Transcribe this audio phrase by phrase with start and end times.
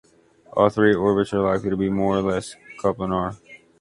[0.53, 3.37] All three orbits are likely to be more or less coplanar.